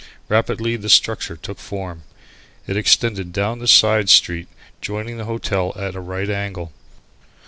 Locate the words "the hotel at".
5.19-5.93